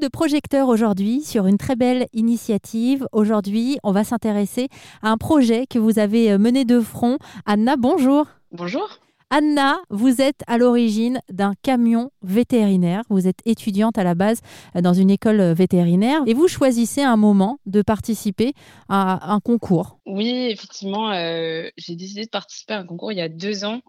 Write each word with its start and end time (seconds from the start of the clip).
de 0.00 0.08
projecteur 0.08 0.68
aujourd'hui 0.68 1.22
sur 1.22 1.46
une 1.46 1.58
très 1.58 1.76
belle 1.76 2.06
initiative. 2.12 3.06
Aujourd'hui, 3.12 3.78
on 3.82 3.92
va 3.92 4.04
s'intéresser 4.04 4.68
à 5.02 5.10
un 5.10 5.16
projet 5.16 5.66
que 5.66 5.78
vous 5.78 5.98
avez 5.98 6.36
mené 6.38 6.64
de 6.64 6.80
front. 6.80 7.18
Anna, 7.46 7.76
bonjour. 7.76 8.26
Bonjour. 8.52 9.00
Anna, 9.30 9.78
vous 9.90 10.20
êtes 10.20 10.42
à 10.46 10.56
l'origine 10.56 11.20
d'un 11.30 11.54
camion 11.60 12.12
vétérinaire. 12.22 13.02
Vous 13.10 13.26
êtes 13.26 13.40
étudiante 13.44 13.98
à 13.98 14.04
la 14.04 14.14
base 14.14 14.40
euh, 14.76 14.82
dans 14.82 14.92
une 14.92 15.10
école 15.10 15.40
euh, 15.40 15.52
vétérinaire 15.52 16.20
et 16.28 16.32
vous 16.32 16.46
choisissez 16.46 17.02
un 17.02 17.16
moment 17.16 17.58
de 17.66 17.82
participer 17.82 18.52
à 18.88 19.32
un 19.32 19.40
concours. 19.40 19.98
Oui, 20.06 20.28
effectivement, 20.48 21.10
euh, 21.10 21.68
j'ai 21.76 21.96
décidé 21.96 22.24
de 22.24 22.30
participer 22.30 22.74
à 22.74 22.78
un 22.78 22.86
concours 22.86 23.10
il 23.10 23.18
y 23.18 23.20
a 23.20 23.28
deux 23.28 23.64
ans 23.64 23.80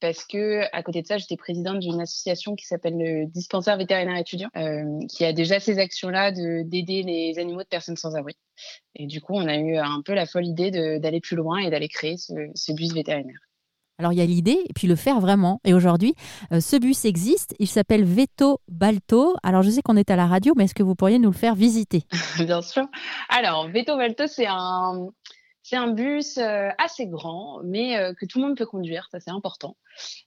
parce 0.00 0.24
que, 0.24 0.62
à 0.72 0.82
côté 0.84 1.02
de 1.02 1.06
ça, 1.08 1.18
j'étais 1.18 1.36
présidente 1.36 1.80
d'une 1.80 2.00
association 2.00 2.54
qui 2.54 2.66
s'appelle 2.66 2.96
le 2.96 3.26
Dispensaire 3.26 3.76
vétérinaire 3.76 4.18
étudiant, 4.18 4.50
qui 5.08 5.24
a 5.24 5.32
déjà 5.32 5.58
ces 5.58 5.78
actions-là 5.78 6.30
d'aider 6.30 7.02
les 7.02 7.38
animaux 7.40 7.62
de 7.62 7.68
personnes 7.68 7.96
sans 7.96 8.14
abri. 8.14 8.34
Et 8.94 9.06
du 9.06 9.20
coup, 9.20 9.34
on 9.34 9.48
a 9.48 9.56
eu 9.56 9.76
un 9.76 10.02
peu 10.04 10.14
la 10.14 10.26
folle 10.26 10.46
idée 10.46 10.70
d'aller 10.70 11.20
plus 11.20 11.36
loin 11.36 11.58
et 11.58 11.70
d'aller 11.70 11.88
créer 11.88 12.16
ce 12.16 12.72
bus 12.72 12.92
vétérinaire. 12.92 13.49
Alors 14.00 14.14
il 14.14 14.18
y 14.18 14.22
a 14.22 14.24
l'idée 14.24 14.58
et 14.66 14.72
puis 14.74 14.86
le 14.86 14.96
faire 14.96 15.20
vraiment. 15.20 15.60
Et 15.62 15.74
aujourd'hui, 15.74 16.14
euh, 16.52 16.60
ce 16.60 16.76
bus 16.76 17.04
existe. 17.04 17.54
Il 17.58 17.66
s'appelle 17.66 18.02
Veto 18.02 18.62
Balto. 18.66 19.36
Alors 19.42 19.62
je 19.62 19.68
sais 19.68 19.82
qu'on 19.82 19.98
est 19.98 20.10
à 20.10 20.16
la 20.16 20.26
radio, 20.26 20.54
mais 20.56 20.64
est-ce 20.64 20.74
que 20.74 20.82
vous 20.82 20.94
pourriez 20.94 21.18
nous 21.18 21.28
le 21.28 21.36
faire 21.36 21.54
visiter? 21.54 22.04
Bien 22.38 22.62
sûr. 22.62 22.86
Alors 23.28 23.68
Veto 23.68 23.98
Balto, 23.98 24.26
c'est 24.26 24.46
un 24.48 25.10
c'est 25.62 25.76
un 25.76 25.88
bus 25.88 26.38
euh, 26.38 26.70
assez 26.78 27.08
grand, 27.08 27.60
mais 27.62 27.98
euh, 27.98 28.14
que 28.14 28.24
tout 28.24 28.40
le 28.40 28.46
monde 28.46 28.56
peut 28.56 28.64
conduire, 28.64 29.06
ça 29.12 29.20
c'est 29.20 29.30
important. 29.30 29.76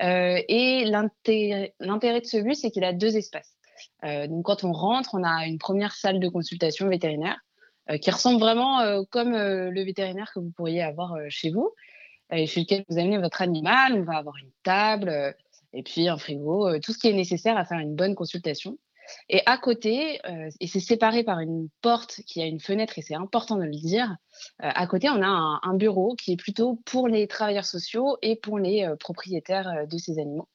et 0.00 0.84
l'intérêt 0.86 2.20
de 2.22 2.26
ce 2.26 2.38
bus, 2.38 2.60
c'est 2.62 2.70
qu'il 2.70 2.84
a 2.84 2.94
deux 2.94 3.18
espaces. 3.18 3.54
donc 4.02 4.46
quand 4.46 4.64
on 4.64 4.72
rentre, 4.72 5.10
on 5.12 5.24
a 5.24 5.46
une 5.46 5.58
première 5.58 5.92
salle 5.92 6.20
de 6.20 6.28
consultation 6.30 6.88
vétérinaire 6.88 7.38
qui 8.00 8.10
ressemble 8.10 8.40
vraiment 8.40 9.04
comme 9.10 9.32
le 9.32 9.84
vétérinaire 9.84 10.30
que 10.34 10.40
vous 10.40 10.52
pourriez 10.56 10.82
avoir 10.82 11.14
chez 11.28 11.50
vous 11.50 11.74
chez 12.30 12.60
lequel 12.60 12.84
vous 12.88 12.98
amenez 12.98 13.18
votre 13.18 13.42
animal. 13.42 13.94
On 13.94 14.02
va 14.02 14.16
avoir 14.18 14.36
une 14.36 14.50
table 14.62 15.08
euh, 15.08 15.32
et 15.72 15.82
puis 15.82 16.08
un 16.08 16.18
frigo, 16.18 16.68
euh, 16.68 16.80
tout 16.80 16.92
ce 16.92 16.98
qui 16.98 17.08
est 17.08 17.12
nécessaire 17.12 17.56
à 17.56 17.64
faire 17.64 17.78
une 17.78 17.94
bonne 17.94 18.14
consultation. 18.14 18.78
Et 19.30 19.40
à 19.46 19.56
côté, 19.56 20.20
euh, 20.26 20.50
et 20.60 20.66
c'est 20.66 20.80
séparé 20.80 21.24
par 21.24 21.40
une 21.40 21.68
porte 21.80 22.20
qui 22.26 22.42
a 22.42 22.46
une 22.46 22.60
fenêtre, 22.60 22.98
et 22.98 23.02
c'est 23.02 23.14
important 23.14 23.56
de 23.56 23.64
le 23.64 23.70
dire, 23.70 24.16
à 24.58 24.86
côté, 24.86 25.08
on 25.08 25.22
a 25.22 25.60
un, 25.62 25.74
bureau 25.74 26.14
qui 26.14 26.32
est 26.32 26.36
plutôt 26.36 26.78
pour 26.84 27.08
les 27.08 27.26
travailleurs 27.26 27.64
sociaux 27.64 28.18
et 28.20 28.36
pour 28.36 28.58
les 28.58 28.86
propriétaires 29.00 29.86
de 29.90 29.96
ces 29.96 30.18
animaux. 30.18 30.46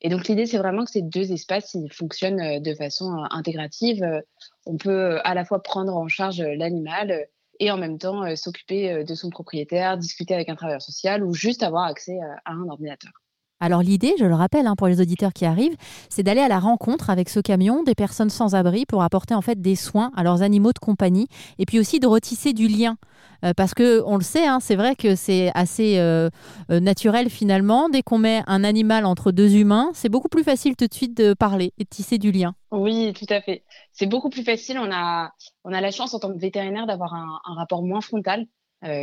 Et 0.00 0.10
donc 0.10 0.28
l'idée, 0.28 0.46
c'est 0.46 0.58
vraiment 0.58 0.84
que 0.84 0.92
ces 0.92 1.02
deux 1.02 1.32
espaces 1.32 1.74
ils 1.74 1.92
fonctionnent 1.92 2.62
de 2.62 2.74
façon 2.74 3.24
intégrative. 3.30 4.22
On 4.64 4.76
peut 4.76 5.18
à 5.24 5.34
la 5.34 5.44
fois 5.44 5.60
prendre 5.60 5.96
en 5.96 6.06
charge 6.06 6.40
l'animal 6.40 7.26
et 7.60 7.70
en 7.70 7.76
même 7.76 7.98
temps 7.98 8.24
euh, 8.24 8.36
s'occuper 8.36 8.92
euh, 8.92 9.04
de 9.04 9.14
son 9.14 9.30
propriétaire, 9.30 9.98
discuter 9.98 10.34
avec 10.34 10.48
un 10.48 10.54
travailleur 10.54 10.82
social 10.82 11.24
ou 11.24 11.34
juste 11.34 11.62
avoir 11.62 11.84
accès 11.84 12.18
euh, 12.18 12.34
à 12.44 12.52
un 12.52 12.68
ordinateur. 12.68 13.12
Alors 13.60 13.82
l'idée, 13.82 14.14
je 14.18 14.24
le 14.24 14.34
rappelle 14.34 14.66
hein, 14.66 14.76
pour 14.76 14.86
les 14.86 15.00
auditeurs 15.00 15.32
qui 15.32 15.44
arrivent, 15.44 15.76
c'est 16.08 16.22
d'aller 16.22 16.40
à 16.40 16.48
la 16.48 16.60
rencontre 16.60 17.10
avec 17.10 17.28
ce 17.28 17.40
camion 17.40 17.82
des 17.82 17.96
personnes 17.96 18.30
sans 18.30 18.54
abri 18.54 18.86
pour 18.86 19.02
apporter 19.02 19.34
en 19.34 19.42
fait 19.42 19.60
des 19.60 19.74
soins 19.74 20.12
à 20.16 20.22
leurs 20.22 20.42
animaux 20.42 20.72
de 20.72 20.78
compagnie 20.78 21.26
et 21.58 21.66
puis 21.66 21.80
aussi 21.80 21.98
de 21.98 22.06
retisser 22.06 22.52
du 22.52 22.68
lien. 22.68 22.96
Euh, 23.44 23.52
parce 23.56 23.74
que 23.74 24.02
on 24.04 24.16
le 24.16 24.22
sait, 24.22 24.46
hein, 24.46 24.58
c'est 24.60 24.76
vrai 24.76 24.96
que 24.96 25.14
c'est 25.14 25.50
assez 25.54 25.98
euh, 25.98 26.28
euh, 26.70 26.80
naturel 26.80 27.30
finalement. 27.30 27.88
Dès 27.88 28.02
qu'on 28.02 28.18
met 28.18 28.42
un 28.46 28.62
animal 28.64 29.04
entre 29.04 29.32
deux 29.32 29.56
humains, 29.56 29.90
c'est 29.92 30.08
beaucoup 30.08 30.28
plus 30.28 30.44
facile 30.44 30.76
tout 30.76 30.86
de 30.86 30.94
suite 30.94 31.16
de 31.16 31.34
parler 31.34 31.72
et 31.78 31.84
de 31.84 31.88
tisser 31.88 32.18
du 32.18 32.32
lien. 32.32 32.54
Oui, 32.70 33.12
tout 33.12 33.32
à 33.32 33.40
fait. 33.40 33.64
C'est 33.92 34.06
beaucoup 34.06 34.30
plus 34.30 34.44
facile. 34.44 34.78
On 34.78 34.90
a, 34.92 35.32
on 35.64 35.72
a 35.72 35.80
la 35.80 35.90
chance 35.90 36.14
en 36.14 36.20
tant 36.20 36.32
que 36.32 36.38
vétérinaire 36.38 36.86
d'avoir 36.86 37.14
un, 37.14 37.38
rapport 37.56 37.82
moins 37.82 38.00
frontal 38.00 38.46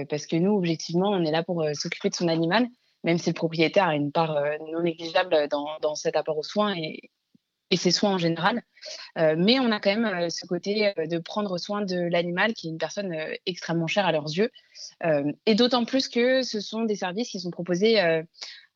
parce 0.10 0.26
que 0.26 0.38
nous, 0.38 0.54
objectivement, 0.54 1.10
on 1.10 1.22
est 1.26 1.32
là 1.32 1.44
pour 1.44 1.66
s'occuper 1.74 2.10
de 2.10 2.16
son 2.16 2.30
animal 2.30 2.68
même 3.06 3.20
si 3.20 3.30
le 3.30 3.36
propriétaire 3.36 3.88
a 3.88 3.96
une 3.96 4.12
part 4.12 4.36
euh, 4.36 4.58
non 4.72 4.82
négligeable 4.82 5.48
dans, 5.50 5.96
cet 5.96 6.18
apport 6.18 6.38
aux 6.38 6.44
soins 6.44 6.76
et, 6.76 7.12
ses 7.78 7.92
soins 7.92 8.14
en 8.14 8.18
général. 8.18 8.62
Euh, 9.18 9.36
mais 9.38 9.60
on 9.60 9.70
a 9.72 9.82
quand 9.82 9.94
même 9.94 10.06
euh, 10.06 10.30
ce 10.30 10.46
côté 10.46 10.94
de 10.98 11.18
prendre 11.18 11.58
soin 11.58 11.82
de 11.82 11.98
l'animal 11.98 12.54
qui 12.54 12.68
est 12.68 12.72
une 12.72 12.78
personne 12.78 13.14
extrêmement 13.46 13.88
chère 13.88 14.06
à 14.06 14.12
leurs 14.12 14.30
yeux. 14.30 14.50
et 15.46 15.56
d'autant 15.56 15.86
plus 15.86 16.08
que 16.08 16.42
ce 16.42 16.62
sont 16.62 16.84
des 16.84 16.96
services 16.96 17.30
qui 17.30 17.40
sont 17.40 17.52
proposés 17.52 18.00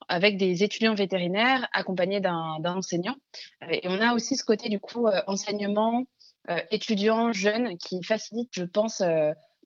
avec 0.08 0.36
des 0.36 0.62
étudiants 0.62 0.94
vétérinaires 0.94 1.66
accompagnés 1.72 2.20
d'un 2.20 2.60
enseignant. 2.64 3.16
et 3.70 3.80
on 3.84 4.00
a 4.00 4.14
aussi 4.14 4.36
ce 4.36 4.44
côté 4.44 4.68
du 4.68 4.80
coup 4.80 5.08
enseignement 5.26 6.04
étudiant 6.70 7.32
jeune 7.32 7.78
qui 7.78 8.02
facilite, 8.02 8.50
je 8.52 8.64
pense, 8.64 9.02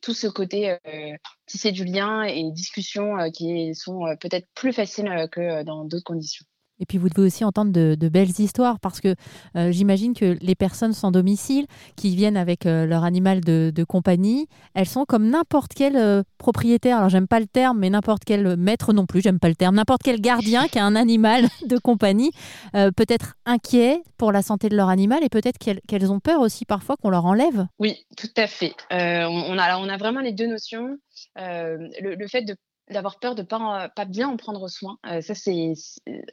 tout 0.04 0.12
ce 0.12 0.26
côté 0.26 0.70
euh, 0.70 1.16
tisser 1.46 1.72
du 1.72 1.84
lien 1.86 2.24
et 2.24 2.50
discussions 2.50 3.18
euh, 3.18 3.30
qui 3.30 3.74
sont 3.74 4.06
euh, 4.06 4.16
peut-être 4.16 4.46
plus 4.54 4.74
faciles 4.74 5.28
que 5.32 5.62
dans 5.62 5.84
d'autres 5.84 6.04
conditions. 6.04 6.44
Et 6.80 6.86
puis 6.86 6.98
vous 6.98 7.08
devez 7.08 7.26
aussi 7.26 7.44
entendre 7.44 7.72
de, 7.72 8.08
belles 8.08 8.40
histoires 8.40 8.78
parce 8.80 9.00
que 9.00 9.14
euh, 9.56 9.72
j'imagine 9.72 10.12
que 10.14 10.36
les 10.40 10.54
personnes 10.54 10.92
sans 10.92 11.10
domicile 11.10 11.66
qui 11.96 12.14
viennent 12.14 12.36
avec 12.36 12.66
euh, 12.66 12.84
leur 12.84 13.04
animal 13.04 13.40
de, 13.40 13.84
compagnie, 13.84 14.48
elles 14.74 14.88
sont 14.88 15.04
comme 15.04 15.28
n'importe 15.28 15.72
quel 15.74 15.96
euh, 15.96 16.22
propriétaire. 16.38 16.98
Alors 16.98 17.08
j'aime 17.08 17.28
pas 17.28 17.40
le 17.40 17.46
terme, 17.46 17.78
mais 17.78 17.90
n'importe 17.90 18.24
quel 18.24 18.56
maître 18.56 18.92
non 18.92 19.06
plus, 19.06 19.20
j'aime 19.20 19.38
pas 19.38 19.48
le 19.48 19.54
terme. 19.54 19.76
N'importe 19.76 20.02
quel 20.02 20.20
gardien 20.20 20.68
qui 20.68 20.78
a 20.78 20.84
un 20.84 20.96
animal 20.96 21.46
de 21.66 21.78
compagnie 21.78 22.30
peut 22.72 23.06
être 23.08 23.34
inquiet 23.46 24.02
pour 24.16 24.32
la 24.32 24.42
santé 24.42 24.68
de 24.68 24.76
leur 24.76 24.88
animal 24.88 25.22
et 25.22 25.28
peut-être 25.28 25.58
qu'elles 25.58 26.12
ont 26.12 26.20
peur 26.20 26.40
aussi 26.40 26.64
parfois 26.64 26.96
qu'on 26.96 27.10
leur 27.10 27.24
enlève. 27.24 27.66
Oui, 27.78 28.04
tout 28.16 28.28
à 28.36 28.46
fait. 28.46 28.74
on, 28.90 29.58
a, 29.58 29.78
on 29.78 29.88
a 29.88 29.96
vraiment 29.96 30.20
les 30.20 30.32
deux 30.32 30.46
notions. 30.46 30.98
Le, 31.36 32.26
fait 32.28 32.42
de 32.42 32.56
d'avoir 32.90 33.18
peur 33.18 33.34
de 33.34 33.42
pas 33.42 33.88
pas 33.88 34.04
bien 34.04 34.28
en 34.28 34.36
prendre 34.36 34.68
soin. 34.68 34.98
Euh, 35.06 35.20
ça 35.20 35.34
c'est 35.34 35.72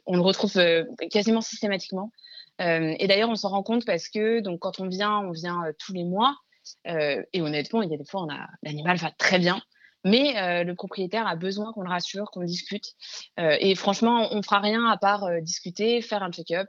on 0.06 0.16
le 0.16 0.20
retrouve 0.20 0.56
euh, 0.58 0.84
quasiment 1.10 1.40
systématiquement. 1.40 2.12
Euh, 2.60 2.94
et 2.98 3.06
d'ailleurs 3.06 3.30
on 3.30 3.36
s'en 3.36 3.48
rend 3.48 3.62
compte 3.62 3.86
parce 3.86 4.08
que 4.08 4.40
donc 4.40 4.60
quand 4.60 4.80
on 4.80 4.88
vient, 4.88 5.20
on 5.20 5.32
vient 5.32 5.62
tous 5.78 5.92
les 5.92 6.04
mois. 6.04 6.36
et 6.84 7.40
honnêtement, 7.40 7.82
il 7.82 7.90
y 7.90 7.94
a 7.94 7.96
des 7.96 8.04
fois 8.04 8.26
l'animal 8.62 8.96
va 8.96 9.10
très 9.10 9.38
bien, 9.38 9.60
mais 10.04 10.64
le 10.64 10.74
propriétaire 10.74 11.26
a 11.26 11.34
besoin 11.34 11.72
qu'on 11.72 11.82
le 11.82 11.88
rassure, 11.88 12.30
qu'on 12.30 12.44
discute. 12.44 12.92
et 13.38 13.74
franchement, 13.74 14.28
on 14.30 14.42
fera 14.42 14.60
rien 14.60 14.84
à 14.86 14.96
part 14.96 15.28
discuter, 15.40 16.02
faire 16.02 16.22
un 16.22 16.30
check-up 16.30 16.68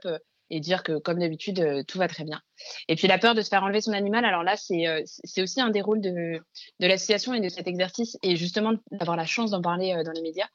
et 0.50 0.60
dire 0.60 0.82
que 0.82 0.98
comme 0.98 1.18
d'habitude 1.18 1.60
euh, 1.60 1.82
tout 1.82 1.98
va 1.98 2.08
très 2.08 2.24
bien. 2.24 2.40
Et 2.88 2.96
puis 2.96 3.08
la 3.08 3.18
peur 3.18 3.34
de 3.34 3.42
se 3.42 3.48
faire 3.48 3.62
enlever 3.62 3.80
son 3.80 3.92
animal, 3.92 4.24
alors 4.24 4.42
là 4.42 4.56
c'est 4.56 4.86
euh, 4.86 5.02
c'est 5.04 5.42
aussi 5.42 5.60
un 5.60 5.70
des 5.70 5.80
rôles 5.80 6.00
de, 6.00 6.40
de 6.80 6.86
l'association 6.86 7.34
et 7.34 7.40
de 7.40 7.48
cet 7.48 7.66
exercice 7.66 8.18
et 8.22 8.36
justement 8.36 8.72
d'avoir 8.90 9.16
la 9.16 9.26
chance 9.26 9.50
d'en 9.50 9.62
parler 9.62 9.94
euh, 9.94 10.02
dans 10.02 10.12
les 10.12 10.22
médias. 10.22 10.48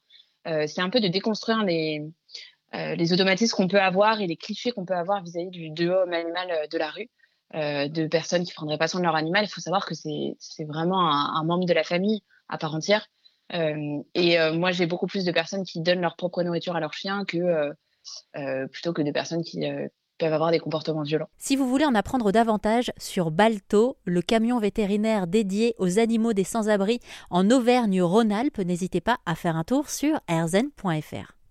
c'est 0.66 0.80
un 0.80 0.90
peu 0.90 1.00
de 1.00 1.08
déconstruire 1.08 1.64
les 1.64 2.02
les 2.72 3.12
automatismes 3.12 3.56
qu'on 3.56 3.66
peut 3.66 3.80
avoir 3.80 4.20
et 4.20 4.28
les 4.28 4.36
clichés 4.36 4.70
qu'on 4.70 4.84
peut 4.84 4.94
avoir 4.94 5.24
vis-à-vis 5.24 5.50
du 5.50 5.70
de 5.70 5.88
homme 5.88 6.12
animal 6.12 6.68
de 6.70 6.78
la 6.78 6.90
rue, 6.90 7.10
de 7.52 8.06
personnes 8.06 8.44
qui 8.44 8.52
prendraient 8.54 8.78
pas 8.78 8.86
soin 8.86 9.00
de 9.00 9.06
leur 9.06 9.16
animal. 9.16 9.44
Il 9.44 9.48
faut 9.48 9.60
savoir 9.60 9.84
que 9.84 9.94
c'est 9.94 10.64
vraiment 10.68 11.10
un, 11.10 11.42
membre 11.42 11.66
de 11.66 11.74
la 11.74 11.82
famille 11.82 12.22
à 12.48 12.58
part 12.58 12.72
entière. 12.72 13.08
et 13.52 14.38
moi 14.52 14.70
j'ai 14.70 14.86
beaucoup 14.86 15.08
plus 15.08 15.24
de 15.24 15.32
personnes 15.32 15.64
qui 15.64 15.80
donnent 15.80 16.00
leur 16.00 16.14
propre 16.14 16.44
nourriture 16.44 16.76
à 16.76 16.80
leur 16.80 16.92
chien 16.92 17.24
que 17.24 17.74
plutôt 18.72 18.92
que 18.92 19.02
des 19.02 19.12
personnes 19.12 19.42
qui 19.42 19.64
euh, 19.64 19.88
peuvent 20.18 20.32
avoir 20.32 20.50
des 20.50 20.60
comportements 20.60 21.02
violents. 21.02 21.28
Si 21.38 21.56
vous 21.56 21.68
voulez 21.68 21.86
en 21.86 21.94
apprendre 21.94 22.30
davantage 22.30 22.92
sur 22.98 23.30
Balto, 23.30 23.96
le 24.04 24.22
camion 24.22 24.58
vétérinaire 24.58 25.26
dédié 25.26 25.74
aux 25.78 25.98
animaux 25.98 26.32
des 26.32 26.44
sans-abri 26.44 27.00
en 27.30 27.50
Auvergne-Rhône-Alpes, 27.50 28.58
n'hésitez 28.58 29.00
pas 29.00 29.18
à 29.26 29.34
faire 29.34 29.56
un 29.56 29.64
tour 29.64 29.88
sur 29.88 30.20
erzen.fr. 30.28 31.39